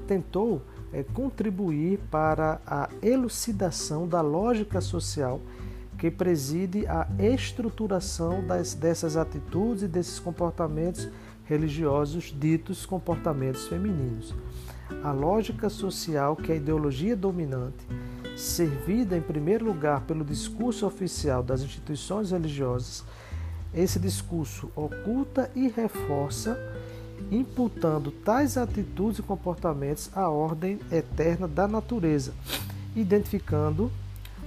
tentou 0.08 0.62
é, 0.92 1.04
contribuir 1.04 2.00
para 2.10 2.60
a 2.66 2.90
elucidação 3.02 4.08
da 4.08 4.22
lógica 4.22 4.82
social 4.82 5.40
que 5.98 6.10
preside 6.10 6.88
a 6.88 7.08
estruturação 7.20 8.46
das, 8.46 8.74
dessas 8.74 9.18
atitudes 9.18 9.84
e 9.84 9.88
desses 9.88 10.18
comportamentos 10.18 11.10
religiosos 11.50 12.34
ditos 12.40 12.86
comportamentos 12.86 13.68
femininos. 13.68 14.36
A 15.04 15.12
lógica 15.12 15.68
social 15.68 16.36
que 16.36 16.52
é 16.52 16.56
a 16.56 16.58
ideologia 16.58 17.16
dominante, 17.16 17.84
servida 18.38 19.18
em 19.18 19.22
primeiro 19.22 19.66
lugar 19.66 20.02
pelo 20.02 20.24
discurso 20.24 20.86
oficial 20.86 21.42
das 21.42 21.62
instituições 21.62 22.30
religiosas, 22.30 23.04
esse 23.74 24.00
discurso 24.00 24.72
oculta 24.76 25.50
e 25.56 25.68
reforça, 25.68 26.58
imputando 27.32 28.12
tais 28.12 28.56
atitudes 28.56 29.20
e 29.20 29.24
comportamentos 29.24 30.10
à 30.16 30.30
ordem 30.30 30.80
eterna 30.92 31.48
da 31.48 31.68
natureza, 31.68 32.32
identificando 32.96 33.92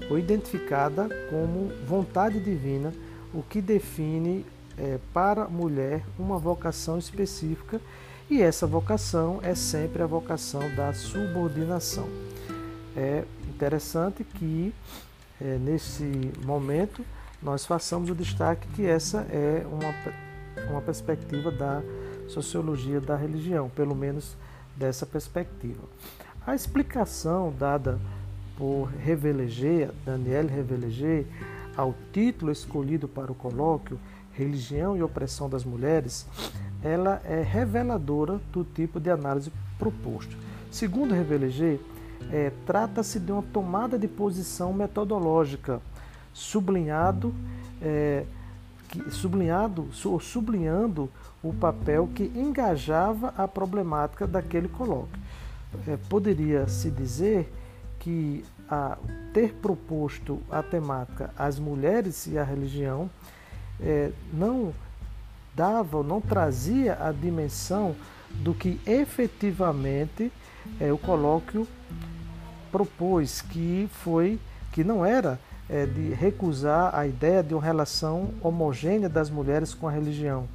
ou 0.08 0.18
identificada 0.18 1.08
como 1.28 1.70
vontade 1.86 2.40
divina, 2.40 2.92
o 3.34 3.42
que 3.42 3.60
define 3.60 4.44
é, 4.78 4.98
para 5.12 5.44
a 5.44 5.48
mulher 5.48 6.04
uma 6.18 6.38
vocação 6.38 6.98
específica 6.98 7.80
e 8.30 8.40
essa 8.40 8.66
vocação 8.66 9.40
é 9.42 9.54
sempre 9.54 10.02
a 10.02 10.06
vocação 10.06 10.62
da 10.74 10.92
subordinação. 10.92 12.08
É 12.96 13.24
interessante 13.48 14.24
que 14.24 14.74
é, 15.40 15.58
nesse 15.58 16.30
momento 16.44 17.04
nós 17.42 17.66
façamos 17.66 18.08
o 18.08 18.14
destaque 18.14 18.66
que 18.68 18.86
essa 18.86 19.26
é 19.30 19.66
uma, 19.70 20.70
uma 20.70 20.80
perspectiva 20.80 21.50
da 21.50 21.82
sociologia 22.28 23.00
da 23.00 23.16
religião, 23.16 23.68
pelo 23.68 23.94
menos 23.94 24.36
dessa 24.76 25.04
perspectiva. 25.04 25.82
A 26.46 26.54
explicação 26.54 27.52
dada 27.58 28.00
por 28.56 28.86
Reveleger, 28.86 29.90
Daniel 30.04 30.46
Reveleger, 30.46 31.26
ao 31.76 31.94
título 32.12 32.52
escolhido 32.52 33.08
para 33.08 33.32
o 33.32 33.34
colóquio, 33.34 33.98
religião 34.32 34.96
e 34.96 35.02
opressão 35.02 35.48
das 35.48 35.64
mulheres, 35.64 36.26
ela 36.82 37.20
é 37.24 37.42
reveladora 37.42 38.40
do 38.52 38.64
tipo 38.64 38.98
de 38.98 39.10
análise 39.10 39.52
proposto. 39.78 40.36
Segundo 40.70 41.14
Reveleger, 41.14 41.78
é, 42.30 42.50
trata-se 42.66 43.20
de 43.20 43.30
uma 43.30 43.42
tomada 43.42 43.98
de 43.98 44.08
posição 44.08 44.72
metodológica, 44.72 45.80
sublinhado 46.32 47.34
é, 47.82 48.24
sublinhado, 49.10 49.88
sublinhando 49.92 51.10
o 51.42 51.52
papel 51.52 52.08
que 52.14 52.24
engajava 52.36 53.32
a 53.36 53.48
problemática 53.48 54.26
daquele 54.26 54.68
colóquio. 54.68 55.20
É, 55.88 55.96
Poderia 56.08 56.68
se 56.68 56.90
dizer 56.90 57.52
que 57.98 58.44
a, 58.68 58.98
ter 59.32 59.54
proposto 59.54 60.40
a 60.50 60.62
temática 60.62 61.30
as 61.36 61.58
mulheres 61.58 62.26
e 62.26 62.38
a 62.38 62.44
religião 62.44 63.08
é, 63.82 64.10
não 64.32 64.72
dava, 65.54 66.02
não 66.02 66.20
trazia 66.20 66.96
a 67.00 67.12
dimensão 67.12 67.94
do 68.30 68.54
que 68.54 68.80
efetivamente 68.86 70.32
é, 70.80 70.92
o 70.92 70.98
colóquio 70.98 71.66
propôs, 72.70 73.42
que 73.42 73.88
foi 73.92 74.38
que 74.72 74.82
não 74.82 75.04
era 75.04 75.38
é, 75.68 75.84
de 75.84 76.14
recusar 76.14 76.94
a 76.94 77.06
ideia 77.06 77.42
de 77.42 77.54
uma 77.54 77.62
relação 77.62 78.30
homogênea 78.40 79.08
das 79.08 79.28
mulheres 79.28 79.74
com 79.74 79.86
a 79.86 79.90
religião, 79.90 80.48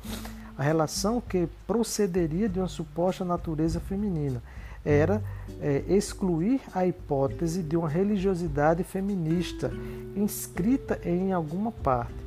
a 0.57 0.63
relação 0.63 1.21
que 1.21 1.47
procederia 1.67 2.49
de 2.49 2.59
uma 2.59 2.67
suposta 2.67 3.23
natureza 3.23 3.79
feminina. 3.79 4.41
Era 4.83 5.21
é, 5.61 5.83
excluir 5.87 6.61
a 6.73 6.87
hipótese 6.87 7.61
de 7.61 7.75
uma 7.75 7.89
religiosidade 7.89 8.83
feminista 8.83 9.71
inscrita 10.15 10.99
em 11.03 11.33
alguma 11.33 11.71
parte 11.71 12.26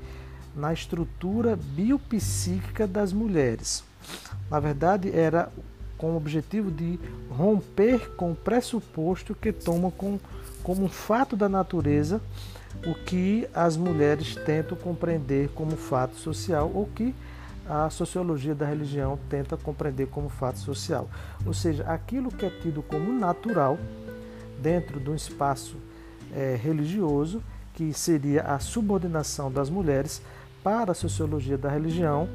na 0.55 0.73
estrutura 0.73 1.57
biopsíquica 1.57 2.87
das 2.87 3.13
mulheres. 3.13 3.85
Na 4.51 4.59
verdade, 4.59 5.15
era 5.15 5.51
com 5.97 6.13
o 6.13 6.17
objetivo 6.17 6.71
de 6.71 6.99
romper 7.31 8.11
com 8.17 8.33
o 8.33 8.35
pressuposto 8.35 9.35
que 9.35 9.53
toma 9.53 9.91
com, 9.91 10.19
como 10.63 10.85
um 10.85 10.89
fato 10.89 11.37
da 11.37 11.49
natureza 11.49 12.21
o 12.87 12.95
que 12.95 13.49
as 13.53 13.77
mulheres 13.77 14.35
tentam 14.35 14.77
compreender 14.77 15.51
como 15.55 15.77
fato 15.77 16.17
social 16.17 16.71
ou 16.73 16.87
que 16.87 17.15
a 17.69 17.91
sociologia 17.91 18.55
da 18.55 18.67
religião 18.67 19.19
tenta 19.29 19.57
compreender 19.57 20.09
como 20.09 20.29
fato 20.29 20.59
social. 20.59 21.09
Ou 21.47 21.53
seja, 21.53 21.85
aquilo 21.85 22.31
que 22.31 22.47
é 22.47 22.51
tido 22.51 22.83
como 22.83 23.13
natural 23.13 23.79
dentro 24.61 24.99
de 24.99 25.11
um 25.11 25.15
espaço 25.15 25.77
é, 26.35 26.59
religioso, 26.61 27.43
que 27.75 27.93
seria 27.93 28.43
a 28.43 28.59
subordinação 28.59 29.53
das 29.53 29.71
mulheres 29.71 30.21
para 30.63 30.93
a 30.93 30.95
sociologia 30.95 31.57
da 31.59 31.69
religião, 31.69 32.29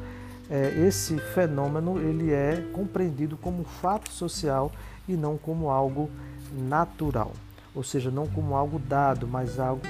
é, 0.49 0.69
esse 0.87 1.17
fenômeno 1.17 1.99
ele 1.99 2.31
é 2.31 2.63
compreendido 2.73 3.35
como 3.37 3.63
fato 3.63 4.11
social 4.11 4.71
e 5.07 5.13
não 5.15 5.37
como 5.37 5.69
algo 5.69 6.09
natural, 6.51 7.31
ou 7.73 7.83
seja, 7.83 8.11
não 8.11 8.27
como 8.27 8.55
algo 8.55 8.79
dado, 8.79 9.27
mas 9.27 9.59
algo 9.59 9.81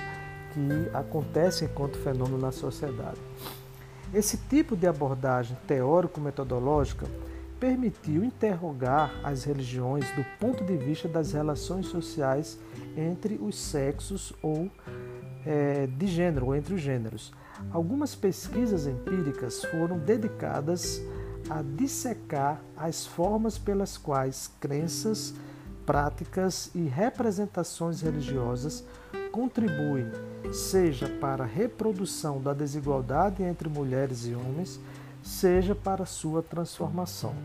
que 0.54 0.96
acontece 0.96 1.66
enquanto 1.66 1.98
fenômeno 1.98 2.38
na 2.38 2.52
sociedade. 2.52 3.20
Esse 4.14 4.38
tipo 4.38 4.78
de 4.78 4.88
abordagem 4.88 5.58
teórico-metodológica 5.68 7.06
permitiu 7.60 8.24
interrogar 8.24 9.12
as 9.24 9.44
religiões 9.44 10.06
do 10.16 10.24
ponto 10.40 10.64
de 10.64 10.78
vista 10.78 11.08
das 11.08 11.34
relações 11.34 11.88
sociais 11.88 12.58
entre 12.96 13.38
os 13.42 13.58
sexos 13.58 14.34
ou 14.42 14.70
é, 15.46 15.88
de 15.88 16.08
gênero, 16.08 16.48
ou 16.48 16.56
entre 16.56 16.74
os 16.74 16.82
gêneros. 16.82 17.34
Algumas 17.72 18.16
pesquisas 18.16 18.88
empíricas 18.88 19.64
foram 19.66 19.98
dedicadas 19.98 21.02
a 21.50 21.62
dissecar 21.62 22.62
as 22.76 23.06
formas 23.06 23.58
pelas 23.58 23.98
quais 23.98 24.50
crenças, 24.60 25.34
práticas 25.86 26.72
e 26.74 26.84
representações 26.86 28.02
religiosas 28.02 28.84
contribuem, 29.32 30.10
seja 30.54 31.10
para 31.20 31.44
a 31.44 31.48
reprodução 31.48 32.42
da 32.42 32.54
desigualdade 32.54 33.44
entre 33.44 33.70
mulheres 33.70 34.26
e 34.26 34.34
homens, 34.34 34.80
seja 35.22 35.76
para 35.76 36.06
sua 36.06 36.42
transformação. 36.42 37.36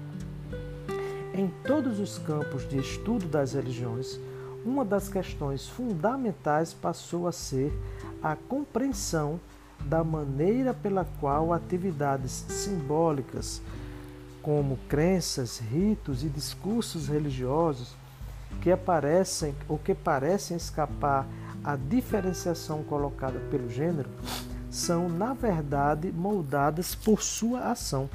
Em 1.35 1.49
todos 1.66 1.99
os 1.99 2.18
campos 2.18 2.68
de 2.68 2.79
estudo 2.79 3.27
das 3.27 3.55
religiões, 3.55 4.18
uma 4.64 4.85
das 4.85 5.09
questões 5.09 5.66
fundamentais 5.68 6.73
passou 6.73 7.27
a 7.27 7.33
ser 7.33 7.73
a 8.23 8.37
compreensão 8.37 9.40
da 9.85 10.05
maneira 10.05 10.73
pela 10.73 11.07
qual 11.21 11.53
atividades 11.53 12.45
simbólicas, 12.49 13.61
como 14.43 14.79
crenças, 14.88 15.59
ritos 15.59 16.25
e 16.25 16.29
discursos 16.29 17.09
religiosos, 17.09 17.95
que 18.61 18.71
aparecem 18.71 19.55
ou 19.69 19.79
que 19.79 19.95
parecem 19.95 20.57
escapar 20.57 21.27
à 21.62 21.77
diferenciação 21.77 22.83
colocada 22.83 23.38
pelo 23.51 23.69
gênero, 23.69 24.09
são, 24.71 25.09
na 25.09 25.35
verdade, 25.35 26.12
moldadas 26.12 26.95
por 26.95 27.23
sua 27.23 27.71
ação. 27.71 28.09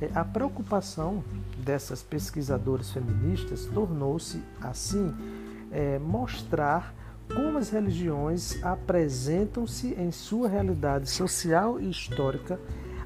É, 0.00 0.10
a 0.14 0.24
preocupação 0.24 1.24
dessas 1.58 2.02
pesquisadoras 2.02 2.90
feministas 2.90 3.64
tornou-se, 3.66 4.42
assim, 4.60 5.14
é, 5.72 5.98
mostrar 5.98 6.94
como 7.34 7.58
as 7.58 7.70
religiões 7.70 8.62
apresentam-se 8.62 9.94
em 9.94 10.10
sua 10.10 10.48
realidade 10.48 11.08
social 11.10 11.80
e 11.80 11.90
histórica, 11.90 12.58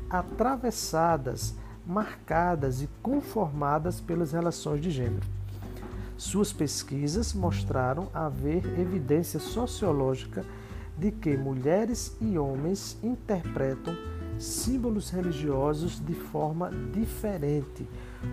atravessadas, 0.09 1.55
marcadas 1.87 2.83
e 2.83 2.89
conformadas 3.03 4.01
pelas 4.01 4.33
relações 4.33 4.81
de 4.81 4.91
gênero. 4.91 5.27
Suas 6.17 6.53
pesquisas 6.53 7.33
mostraram 7.33 8.09
haver 8.15 8.65
evidência 8.79 9.41
sociológica 9.41 10.45
de 10.97 11.11
que 11.11 11.37
mulheres 11.37 12.17
e 12.21 12.39
homens 12.39 12.97
interpretam 13.03 13.97
símbolos 14.39 15.11
religiosos 15.11 16.05
de 16.05 16.15
forma 16.15 16.71
diferente, 16.93 17.89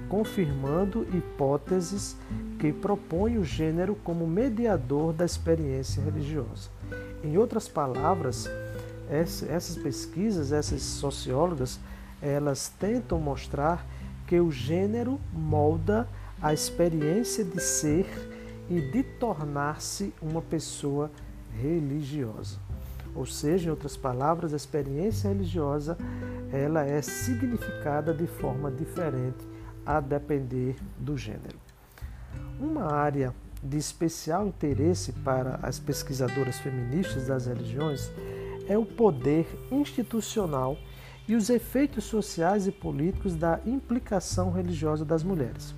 confirmando 0.08 1.06
hipóteses 1.16 2.16
que 2.60 2.74
propõem 2.74 3.38
o 3.38 3.44
gênero 3.44 3.96
como 4.04 4.28
mediador 4.28 5.14
da 5.14 5.26
experiência 5.26 6.02
religiosa. 6.04 6.70
Em 7.24 7.38
outras 7.38 7.68
palavras, 7.68 8.50
essas 9.10 9.76
pesquisas, 9.76 10.52
essas 10.52 10.82
sociólogas, 10.82 11.80
elas 12.22 12.70
tentam 12.80 13.20
mostrar 13.20 13.86
que 14.28 14.40
o 14.40 14.52
gênero 14.52 15.20
molda 15.34 16.08
a 16.42 16.54
experiência 16.54 17.44
de 17.44 17.62
ser 17.62 18.06
e 18.70 18.80
de 18.80 19.04
tornar-se 19.04 20.14
uma 20.22 20.42
pessoa 20.42 21.10
religiosa. 21.60 22.58
Ou 23.16 23.26
seja, 23.26 23.68
em 23.68 23.72
outras 23.72 23.98
palavras, 23.98 24.54
a 24.54 24.58
experiência 24.58 25.30
religiosa 25.30 25.98
ela 26.52 26.84
é 26.86 27.02
significada 27.02 28.14
de 28.14 28.28
forma 28.28 28.72
diferente 28.72 29.49
a 29.90 30.00
depender 30.00 30.76
do 31.00 31.18
gênero. 31.18 31.58
Uma 32.60 32.94
área 32.94 33.34
de 33.64 33.76
especial 33.76 34.46
interesse 34.46 35.12
para 35.12 35.60
as 35.64 35.80
pesquisadoras 35.80 36.60
feministas 36.60 37.26
das 37.26 37.48
religiões 37.48 38.12
é 38.68 38.78
o 38.78 38.86
poder 38.86 39.48
institucional 39.72 40.78
e 41.28 41.36
os 41.36 41.50
efeitos 41.50 42.04
sociais 42.04 42.68
e 42.68 42.72
políticos 42.72 43.36
da 43.36 43.60
implicação 43.66 44.52
religiosa 44.52 45.04
das 45.04 45.24
mulheres. 45.24 45.74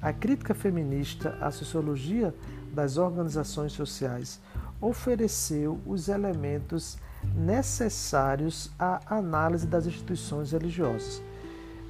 A 0.00 0.12
crítica 0.12 0.52
feminista 0.52 1.38
à 1.40 1.52
sociologia 1.52 2.34
das 2.74 2.96
organizações 2.96 3.72
sociais 3.72 4.40
ofereceu 4.80 5.78
os 5.86 6.08
elementos 6.08 6.98
necessários 7.36 8.68
à 8.76 9.00
análise 9.16 9.64
das 9.64 9.86
instituições 9.86 10.50
religiosas. 10.50 11.22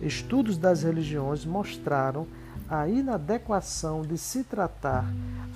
Estudos 0.03 0.59
das 0.59 0.83
religiões 0.83 1.45
mostraram 1.45 2.27
a 2.69 2.89
inadequação 2.89 4.03
de 4.03 4.19
se 4.19 4.43
tratar 4.43 5.05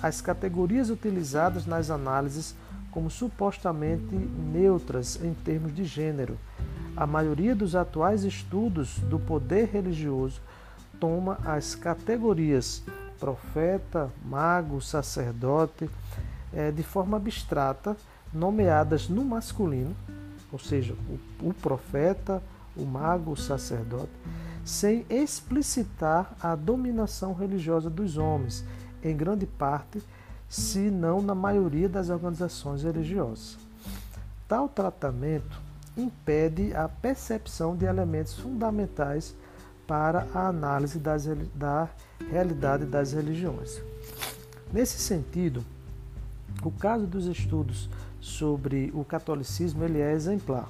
as 0.01 0.21
categorias 0.21 0.89
utilizadas 0.89 1.65
nas 1.65 1.89
análises 1.89 2.55
como 2.91 3.09
supostamente 3.11 4.15
neutras 4.15 5.19
em 5.23 5.33
termos 5.33 5.75
de 5.75 5.83
gênero. 5.83 6.37
A 6.95 7.05
maioria 7.05 7.53
dos 7.53 7.75
atuais 7.75 8.23
estudos 8.23 8.99
do 8.99 9.19
poder 9.19 9.69
religioso 9.71 10.41
toma 10.99 11.37
as 11.45 11.75
categorias 11.75 12.83
profeta, 13.19 14.09
mago, 14.23 14.81
sacerdote, 14.81 15.89
é, 16.53 16.71
de 16.71 16.83
forma 16.83 17.17
abstrata, 17.17 17.97
nomeadas 18.33 19.09
no 19.09 19.23
masculino, 19.25 19.95
ou 20.51 20.59
seja, 20.59 20.95
o 21.41 21.53
profeta, 21.53 22.41
o 22.77 22.85
mago, 22.85 23.31
o 23.31 23.37
sacerdote, 23.37 24.11
sem 24.63 25.05
explicitar 25.09 26.35
a 26.41 26.55
dominação 26.55 27.33
religiosa 27.33 27.89
dos 27.89 28.17
homens, 28.17 28.63
em 29.03 29.15
grande 29.15 29.45
parte, 29.45 30.01
se 30.49 30.91
não 30.91 31.21
na 31.21 31.35
maioria 31.35 31.87
das 31.87 32.09
organizações 32.09 32.83
religiosas. 32.83 33.57
Tal 34.47 34.67
tratamento 34.69 35.61
impede 35.97 36.73
a 36.73 36.87
percepção 36.87 37.75
de 37.75 37.85
elementos 37.85 38.33
fundamentais 38.33 39.35
para 39.85 40.27
a 40.33 40.47
análise 40.47 40.99
das, 40.99 41.25
da 41.55 41.89
realidade 42.29 42.85
das 42.85 43.13
religiões. 43.13 43.81
Nesse 44.71 44.99
sentido, 44.99 45.63
o 46.63 46.71
caso 46.71 47.07
dos 47.07 47.25
estudos 47.25 47.89
sobre 48.19 48.91
o 48.93 49.03
catolicismo 49.03 49.83
ele 49.83 50.01
é 50.01 50.11
exemplar. 50.11 50.69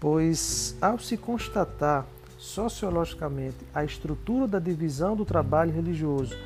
Pois 0.00 0.76
ao 0.80 0.98
se 0.98 1.16
constatar 1.16 2.06
sociologicamente 2.38 3.56
a 3.74 3.84
estrutura 3.84 4.46
da 4.46 4.58
divisão 4.58 5.16
do 5.16 5.24
trabalho 5.24 5.72
religioso 5.72 6.36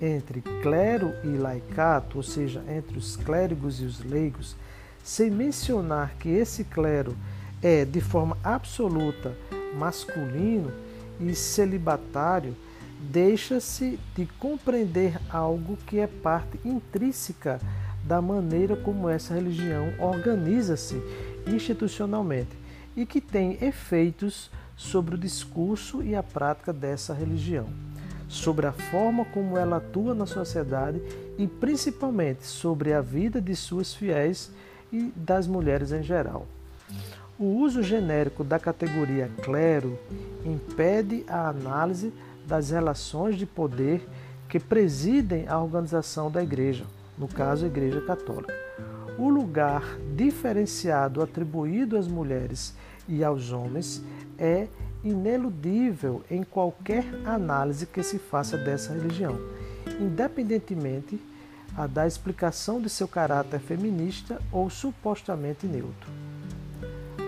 entre 0.00 0.40
clero 0.62 1.12
e 1.24 1.36
laicato, 1.36 2.18
ou 2.18 2.22
seja, 2.22 2.62
entre 2.68 2.96
os 2.96 3.16
clérigos 3.16 3.80
e 3.80 3.84
os 3.84 4.02
leigos, 4.02 4.56
sem 5.04 5.30
mencionar 5.30 6.14
que 6.18 6.28
esse 6.28 6.64
clero 6.64 7.16
é 7.60 7.84
de 7.84 8.00
forma 8.00 8.38
absoluta 8.42 9.36
masculino 9.76 10.72
e 11.20 11.34
celibatário, 11.34 12.56
deixa-se 13.00 13.98
de 14.14 14.26
compreender 14.38 15.18
algo 15.28 15.76
que 15.86 15.98
é 15.98 16.06
parte 16.06 16.58
intrínseca 16.64 17.60
da 18.04 18.22
maneira 18.22 18.76
como 18.76 19.08
essa 19.08 19.34
religião 19.34 19.92
organiza-se 19.98 21.02
institucionalmente 21.46 22.60
e 22.96 23.06
que 23.06 23.20
tem 23.20 23.58
efeitos 23.62 24.50
sobre 24.76 25.14
o 25.14 25.18
discurso 25.18 26.02
e 26.02 26.14
a 26.14 26.22
prática 26.22 26.72
dessa 26.72 27.12
religião, 27.12 27.66
sobre 28.28 28.66
a 28.66 28.72
forma 28.72 29.24
como 29.26 29.58
ela 29.58 29.76
atua 29.76 30.14
na 30.14 30.26
sociedade 30.26 31.00
e 31.38 31.46
principalmente 31.46 32.46
sobre 32.46 32.92
a 32.92 33.00
vida 33.00 33.40
de 33.40 33.54
suas 33.54 33.94
fiéis 33.94 34.50
e 34.92 35.12
das 35.14 35.46
mulheres 35.46 35.92
em 35.92 36.02
geral. 36.02 36.46
O 37.38 37.44
uso 37.44 37.82
genérico 37.82 38.44
da 38.44 38.58
categoria 38.58 39.30
clero 39.42 39.98
impede 40.44 41.24
a 41.28 41.48
análise 41.48 42.12
das 42.46 42.70
relações 42.70 43.36
de 43.36 43.46
poder 43.46 44.06
que 44.48 44.58
presidem 44.58 45.46
a 45.48 45.58
organização 45.58 46.30
da 46.30 46.42
Igreja, 46.42 46.84
no 47.16 47.28
caso 47.28 47.64
a 47.64 47.68
Igreja 47.68 48.00
Católica. 48.00 48.69
O 49.20 49.28
lugar 49.28 49.98
diferenciado 50.16 51.20
atribuído 51.20 51.98
às 51.98 52.08
mulheres 52.08 52.74
e 53.06 53.22
aos 53.22 53.52
homens 53.52 54.02
é 54.38 54.66
ineludível 55.04 56.22
em 56.30 56.42
qualquer 56.42 57.04
análise 57.26 57.84
que 57.84 58.02
se 58.02 58.18
faça 58.18 58.56
dessa 58.56 58.94
religião, 58.94 59.38
independentemente 60.00 61.20
a 61.76 61.86
da 61.86 62.06
explicação 62.06 62.80
de 62.80 62.88
seu 62.88 63.06
caráter 63.06 63.60
feminista 63.60 64.40
ou 64.50 64.70
supostamente 64.70 65.66
neutro. 65.66 66.10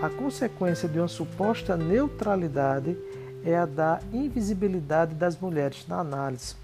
A 0.02 0.08
consequência 0.08 0.88
de 0.88 0.98
uma 0.98 1.08
suposta 1.08 1.76
neutralidade 1.76 2.96
é 3.44 3.54
a 3.54 3.66
da 3.66 4.00
invisibilidade 4.10 5.14
das 5.14 5.38
mulheres 5.38 5.86
na 5.86 5.98
análise. 5.98 6.56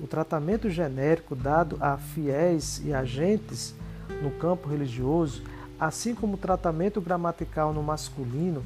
O 0.00 0.08
tratamento 0.08 0.68
genérico 0.68 1.36
dado 1.36 1.76
a 1.80 1.96
fiéis 1.96 2.82
e 2.84 2.92
agentes 2.92 3.78
no 4.22 4.30
campo 4.30 4.68
religioso, 4.68 5.42
assim 5.78 6.14
como 6.14 6.34
o 6.34 6.38
tratamento 6.38 7.00
gramatical 7.00 7.72
no 7.72 7.82
masculino, 7.82 8.62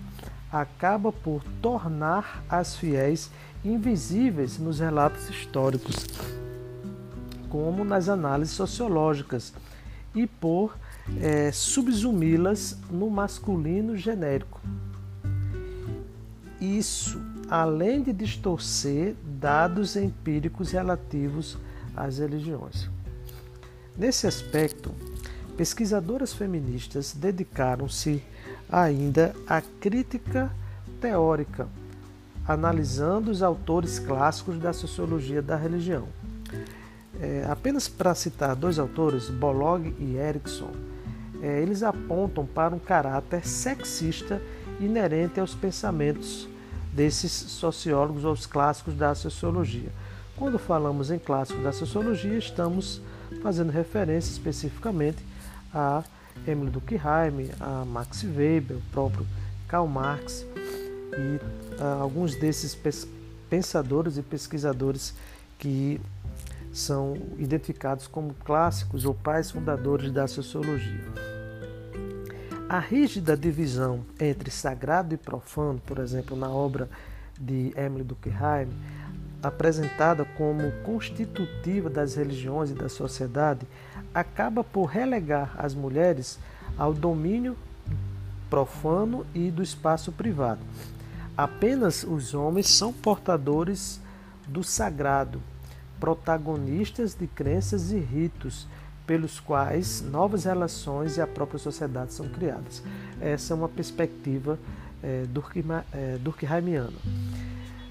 acaba 0.51 1.13
por 1.13 1.43
tornar 1.61 2.45
as 2.49 2.77
fiéis 2.77 3.31
invisíveis 3.65 4.59
nos 4.59 4.79
relatos 4.79 5.29
históricos, 5.31 6.07
como 7.49 7.85
nas 7.85 8.09
análises 8.09 8.55
sociológicas, 8.55 9.53
e 10.15 10.27
por 10.27 10.77
é, 11.21 11.51
subsumi-las 11.51 12.79
no 12.91 13.11
masculino 13.11 13.97
genérico. 13.97 14.61
Isso, 16.61 17.21
além 17.49 18.03
de 18.03 18.13
distorcer 18.13 19.15
dados 19.25 19.97
empíricos 19.97 20.71
relativos 20.71 21.59
às 21.97 22.19
religiões. 22.19 22.89
Nesse 23.97 24.27
aspecto, 24.27 24.95
pesquisadoras 25.57 26.33
feministas 26.33 27.13
dedicaram-se 27.13 28.23
ainda 28.69 29.35
à 29.47 29.61
crítica 29.61 30.51
teórica, 31.01 31.69
analisando 32.47 33.31
os 33.31 33.43
autores 33.43 33.99
clássicos 33.99 34.59
da 34.59 34.73
sociologia 34.73 35.41
da 35.41 35.57
religião. 35.57 36.09
É, 37.21 37.47
apenas 37.49 37.89
para 37.89 38.15
citar 38.15 38.57
dois 38.57 38.79
autores, 38.79 39.31
Bolog 39.31 39.95
e 39.99 40.17
Erickson, 40.17 40.71
é, 41.41 41.61
eles 41.63 41.83
apontam 41.83 42.45
para 42.45 42.75
um 42.75 42.79
caráter 42.79 43.47
sexista 43.47 44.41
inerente 44.81 45.39
aos 45.39 45.55
pensamentos 45.55 46.49
desses 46.93 47.31
sociólogos 47.33 48.25
ou 48.25 48.33
os 48.33 48.47
clássicos 48.47 48.95
da 48.95 49.15
sociologia. 49.15 49.93
Quando 50.37 50.59
falamos 50.59 51.11
em 51.11 51.19
clássicos 51.19 51.63
da 51.63 51.73
sociologia, 51.73 52.37
estamos 52.37 53.01
fazendo 53.43 53.71
referência 53.71 54.33
especificamente 54.33 55.19
a 55.75 56.05
Emile 56.47 56.71
Durkheim, 56.71 57.51
a 57.61 57.85
Max 57.85 58.23
Weber, 58.23 58.77
o 58.77 58.83
próprio 58.93 59.27
Karl 59.69 59.87
Marx 59.87 60.47
e 61.13 61.83
a, 61.83 61.95
alguns 62.01 62.35
desses 62.37 62.77
pensadores 63.49 64.17
e 64.17 64.23
pesquisadores 64.23 65.15
que 65.59 66.01
são 66.73 67.17
identificados 67.39 68.07
como 68.07 68.35
clássicos 68.45 69.05
ou 69.05 69.15
pais 69.15 69.51
fundadores 69.51 70.11
da 70.11 70.27
sociologia. 70.27 71.05
A 72.69 72.79
rígida 72.79 73.37
divisão 73.37 74.05
entre 74.19 74.51
sagrado 74.51 75.15
e 75.15 75.17
profano, 75.17 75.81
por 75.87 75.99
exemplo, 75.99 76.37
na 76.37 76.49
obra 76.49 76.89
de 77.39 77.73
Emily 77.77 78.03
Durkheim, 78.03 78.69
apresentada 79.43 80.25
como 80.25 80.73
constitutiva 80.83 81.91
das 81.91 82.15
religiões 82.15 82.71
e 82.71 82.75
da 82.75 82.89
sociedade, 82.89 83.67
acaba 84.15 84.63
por 84.63 84.85
relegar 84.85 85.55
as 85.59 85.75
mulheres 85.75 86.39
ao 86.79 86.95
domínio 86.95 87.57
profano 88.49 89.27
e 89.35 89.51
do 89.51 89.63
espaço 89.63 90.13
privado. 90.13 90.61
Apenas 91.37 92.05
os 92.05 92.33
homens 92.33 92.69
são 92.69 92.93
portadores 92.93 94.01
do 94.47 94.63
sagrado, 94.63 95.43
protagonistas 95.99 97.15
de 97.15 97.27
crenças 97.27 97.91
e 97.91 97.99
ritos 97.99 98.69
pelos 99.07 99.41
quais 99.41 100.01
novas 100.01 100.45
relações 100.45 101.17
e 101.17 101.21
a 101.21 101.27
própria 101.27 101.59
sociedade 101.59 102.13
são 102.13 102.29
criadas. 102.29 102.83
Essa 103.21 103.53
é 103.53 103.57
uma 103.57 103.69
perspectiva 103.69 104.59
é, 105.03 105.25
durkheimiana. 106.21 106.93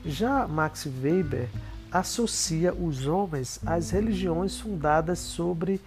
Já 0.05 0.47
Max 0.47 0.87
Weber 1.01 1.49
associa 1.91 2.73
os 2.73 3.05
homens 3.05 3.59
às 3.65 3.91
religiões 3.91 4.59
fundadas 4.59 5.19
sobre 5.19 5.79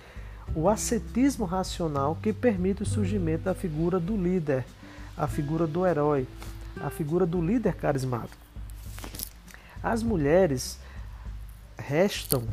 o 0.55 0.69
ascetismo 0.69 1.45
racional 1.45 2.17
que 2.23 2.33
permite 2.33 2.83
o 2.83 2.87
surgimento 2.87 3.45
da 3.45 3.55
figura 3.55 3.99
do 3.99 4.17
líder, 4.17 4.65
a 5.17 5.27
figura 5.27 5.67
do 5.67 5.87
herói, 5.87 6.27
a 6.81 6.91
figura 6.91 7.27
do 7.27 7.41
líder 7.41 7.75
carismático. 7.75 8.37
As 9.83 10.03
mulheres 10.03 10.79
restam 11.77 12.45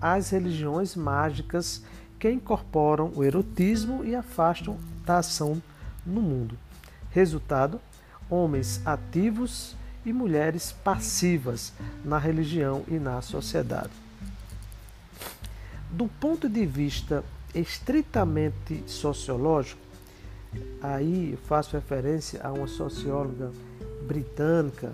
as 0.00 0.30
religiões 0.30 0.96
mágicas 0.96 1.82
que 2.18 2.30
incorporam 2.30 3.12
o 3.14 3.24
erotismo 3.24 4.04
e 4.04 4.14
afastam 4.14 4.78
da 5.04 5.18
ação 5.18 5.62
no 6.06 6.20
mundo. 6.20 6.56
Resultado: 7.10 7.80
homens 8.28 8.80
ativos 8.86 9.76
e 10.04 10.12
mulheres 10.12 10.72
passivas 10.72 11.72
na 12.04 12.18
religião 12.18 12.82
e 12.88 12.94
na 12.94 13.20
sociedade. 13.22 13.90
Do 15.92 16.08
ponto 16.08 16.48
de 16.48 16.64
vista 16.64 17.22
estritamente 17.54 18.82
sociológico, 18.86 19.80
aí 20.82 21.38
faço 21.46 21.76
referência 21.76 22.40
a 22.42 22.50
uma 22.50 22.66
socióloga 22.66 23.50
britânica 24.06 24.92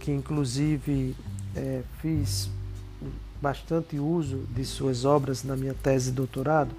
que 0.00 0.10
inclusive 0.10 1.16
é, 1.56 1.82
fiz 2.00 2.50
bastante 3.40 3.98
uso 3.98 4.38
de 4.50 4.64
suas 4.64 5.04
obras 5.04 5.44
na 5.44 5.56
minha 5.56 5.74
tese 5.74 6.10
de 6.10 6.16
doutorado, 6.16 6.74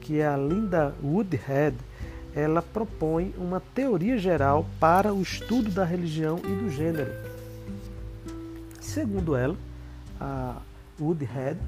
que 0.00 0.18
é 0.18 0.26
a 0.26 0.36
Linda 0.36 0.94
Woodhead, 1.02 1.76
ela 2.34 2.60
propõe 2.60 3.34
uma 3.38 3.60
teoria 3.60 4.18
geral 4.18 4.66
para 4.80 5.14
o 5.14 5.22
estudo 5.22 5.70
da 5.70 5.84
religião 5.84 6.38
e 6.38 6.62
do 6.62 6.70
gênero. 6.70 7.10
Segundo 8.80 9.36
ela, 9.36 9.56
a 10.20 10.56
Woodhead, 11.00 11.58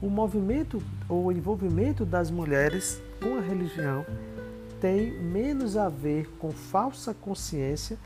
o 0.00 0.08
movimento 0.08 0.82
ou 1.08 1.26
o 1.26 1.32
envolvimento 1.32 2.04
das 2.04 2.30
mulheres 2.30 3.00
com 3.22 3.36
a 3.36 3.40
religião 3.40 4.04
tem 4.80 5.12
menos 5.12 5.76
a 5.76 5.88
ver 5.88 6.26
com 6.38 6.50
falsa 6.50 7.12
consciência 7.12 7.98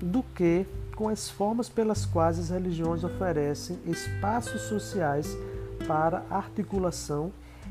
do 0.00 0.22
que 0.22 0.66
com 0.96 1.08
as 1.08 1.28
formas 1.28 1.68
pelas 1.68 2.06
quais 2.06 2.38
as 2.38 2.50
religiões 2.50 3.04
oferecem 3.04 3.78
espaços 3.86 4.62
sociais 4.62 5.36
para 5.86 6.24
articulação 6.30 7.30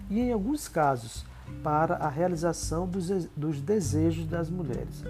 e, 0.10 0.19
em 0.19 0.32
alguns 0.32 0.67
casos, 0.67 1.25
para 1.63 1.95
a 1.95 2.10
realização 2.10 2.88
dos, 2.88 3.08
dos 3.36 3.60
desejos 3.60 4.25
das 4.27 4.49
mulheres. 4.49 5.03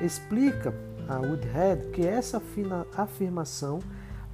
Explica 0.00 0.74
a 1.08 1.18
Woodhead 1.18 1.90
que 1.90 2.06
essa 2.06 2.42
afirmação 2.96 3.80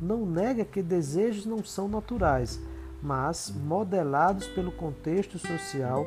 não 0.00 0.24
nega 0.24 0.64
que 0.64 0.82
desejos 0.82 1.44
não 1.44 1.64
são 1.64 1.88
naturais, 1.88 2.60
mas 3.02 3.50
modelados 3.54 4.46
pelo 4.48 4.72
contexto 4.72 5.38
social 5.38 6.06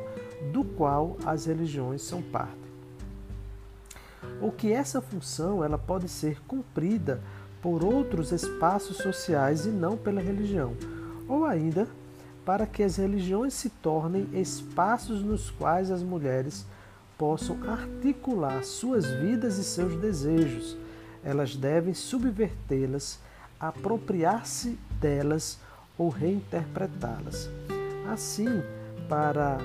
do 0.51 0.63
qual 0.63 1.17
as 1.25 1.45
religiões 1.45 2.01
são 2.01 2.21
parte. 2.21 2.59
ou 4.39 4.51
que 4.51 4.71
essa 4.71 5.01
função 5.01 5.63
ela 5.63 5.77
pode 5.77 6.07
ser 6.07 6.41
cumprida 6.47 7.21
por 7.61 7.83
outros 7.83 8.31
espaços 8.31 8.97
sociais 8.97 9.65
e 9.65 9.69
não 9.69 9.95
pela 9.95 10.21
religião, 10.21 10.75
ou 11.27 11.45
ainda 11.45 11.87
para 12.43 12.65
que 12.65 12.81
as 12.81 12.97
religiões 12.97 13.53
se 13.53 13.69
tornem 13.69 14.27
espaços 14.33 15.21
nos 15.23 15.51
quais 15.51 15.91
as 15.91 16.01
mulheres 16.01 16.65
possam 17.17 17.57
articular 17.69 18.63
suas 18.63 19.05
vidas 19.05 19.59
e 19.59 19.63
seus 19.63 19.95
desejos. 19.95 20.75
Elas 21.23 21.55
devem 21.55 21.93
subvertê-las, 21.93 23.19
apropriar-se 23.59 24.77
delas 24.99 25.59
ou 25.97 26.09
reinterpretá-las. 26.09 27.49
Assim, 28.11 28.61
para 29.07 29.57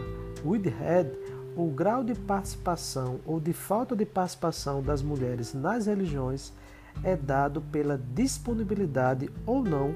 Whitehead, 0.45 1.11
o 1.57 1.71
grau 1.71 2.05
de 2.05 2.15
participação 2.15 3.19
ou 3.25 3.41
de 3.41 3.53
falta 3.53 3.97
de 3.97 4.05
participação 4.05 4.83
das 4.83 5.03
mulheres 5.03 5.55
nas 5.55 5.87
religiões 5.87 6.53
é 7.03 7.17
dado 7.17 7.61
pela 7.61 8.01
disponibilidade 8.15 9.31
ou 9.47 9.63
não 9.63 9.95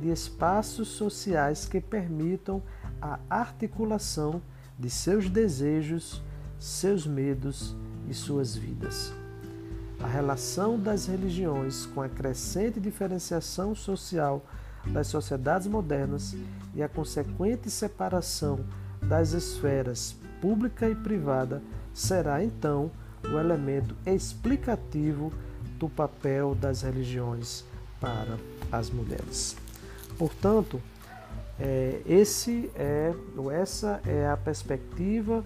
de 0.00 0.08
espaços 0.08 0.88
sociais 0.88 1.66
que 1.66 1.80
permitam 1.80 2.62
a 3.00 3.18
articulação 3.28 4.40
de 4.78 4.88
seus 4.88 5.28
desejos, 5.28 6.22
seus 6.58 7.06
medos 7.06 7.76
e 8.08 8.14
suas 8.14 8.56
vidas. 8.56 9.12
A 10.02 10.06
relação 10.06 10.78
das 10.78 11.06
religiões 11.06 11.86
com 11.86 12.02
a 12.02 12.08
crescente 12.08 12.80
diferenciação 12.80 13.74
social 13.74 14.44
das 14.86 15.06
sociedades 15.06 15.66
modernas 15.66 16.34
e 16.74 16.82
a 16.82 16.88
consequente 16.88 17.70
separação 17.70 18.60
das 19.00 19.32
esferas 19.32 20.16
pública 20.40 20.88
e 20.88 20.94
privada 20.94 21.62
será 21.94 22.42
então 22.42 22.90
o 23.24 23.38
elemento 23.38 23.94
explicativo 24.04 25.32
do 25.78 25.88
papel 25.88 26.54
das 26.54 26.82
religiões 26.82 27.64
para 28.00 28.36
as 28.70 28.90
mulheres. 28.90 29.56
Portanto, 30.18 30.80
é, 31.60 32.00
esse 32.06 32.70
é, 32.74 33.14
ou 33.36 33.50
essa 33.50 34.00
é 34.06 34.28
a 34.28 34.36
perspectiva 34.36 35.44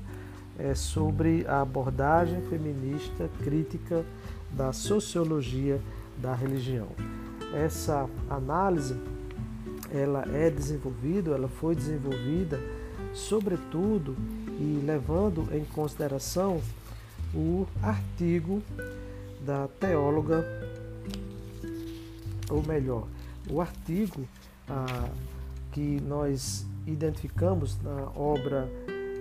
é, 0.59 0.75
sobre 0.75 1.47
a 1.47 1.61
abordagem 1.61 2.41
feminista 2.43 3.29
crítica 3.43 4.05
da 4.53 4.73
sociologia 4.73 5.81
da 6.17 6.35
religião. 6.35 6.89
Essa 7.55 8.09
análise 8.31 8.97
ela 9.93 10.25
é 10.33 10.51
desenvolvida, 10.51 11.33
ela 11.33 11.49
foi 11.49 11.75
desenvolvida 11.75 12.61
sobretudo 13.13 14.15
e 14.59 14.83
levando 14.85 15.49
em 15.53 15.65
consideração 15.65 16.61
o 17.35 17.67
artigo 17.83 18.63
da 19.41 19.69
teóloga, 19.81 20.45
ou 22.51 22.63
melhor, 22.63 23.07
o 23.51 23.61
artigo 23.61 24.27
ah, 24.69 25.09
que 25.73 26.01
nós 26.01 26.67
identificamos 26.87 27.81
na 27.83 28.11
obra 28.15 28.69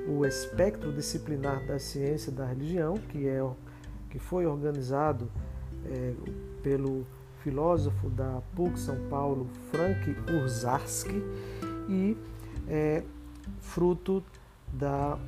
O 0.07 0.25
Espectro 0.25 0.93
Disciplinar 0.93 1.65
da 1.65 1.79
Ciência 1.79 2.31
da 2.31 2.45
Religião, 2.45 2.95
que, 3.09 3.27
é, 3.27 3.41
que 4.09 4.19
foi 4.19 4.45
organizado 4.45 5.29
é, 5.85 6.13
pelo 6.61 7.05
filósofo 7.45 8.09
da 8.09 8.41
PUC 8.55 8.79
São 8.79 8.97
Paulo, 9.07 9.47
Frank 9.69 10.15
Urzarski, 10.31 11.21
e 11.87 12.17
é, 12.67 13.03
fruto 13.61 14.23
da, 14.73 15.19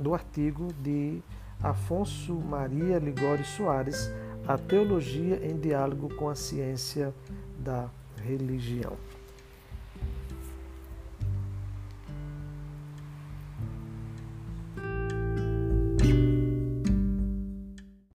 do 0.00 0.14
artigo 0.14 0.72
de 0.82 1.20
Afonso 1.62 2.32
Maria 2.32 2.98
Ligori 2.98 3.44
Soares, 3.44 4.10
A 4.46 4.56
Teologia 4.56 5.46
em 5.46 5.58
Diálogo 5.60 6.08
com 6.14 6.30
a 6.30 6.34
Ciência 6.34 7.14
da 7.58 7.90
Religião. 8.24 8.96